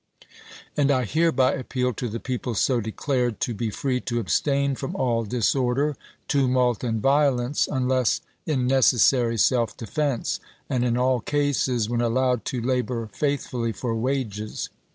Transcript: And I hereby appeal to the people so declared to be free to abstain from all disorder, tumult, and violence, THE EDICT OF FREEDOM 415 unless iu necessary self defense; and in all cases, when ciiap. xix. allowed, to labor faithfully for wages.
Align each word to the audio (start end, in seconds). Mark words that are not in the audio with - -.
And 0.75 0.89
I 0.89 1.03
hereby 1.05 1.51
appeal 1.53 1.93
to 1.93 2.09
the 2.09 2.19
people 2.19 2.55
so 2.55 2.81
declared 2.81 3.39
to 3.41 3.53
be 3.53 3.69
free 3.69 3.99
to 4.01 4.19
abstain 4.19 4.73
from 4.73 4.95
all 4.95 5.25
disorder, 5.25 5.95
tumult, 6.27 6.83
and 6.83 6.99
violence, 6.99 7.65
THE 7.67 7.73
EDICT 7.75 7.83
OF 7.83 7.87
FREEDOM 7.87 8.29
415 8.57 8.59
unless 8.59 8.71
iu 8.71 8.75
necessary 8.97 9.37
self 9.37 9.77
defense; 9.77 10.39
and 10.71 10.83
in 10.83 10.97
all 10.97 11.19
cases, 11.19 11.87
when 11.87 11.99
ciiap. 11.99 12.07
xix. 12.07 12.09
allowed, 12.09 12.45
to 12.45 12.61
labor 12.63 13.09
faithfully 13.13 13.71
for 13.71 13.93
wages. 13.95 14.69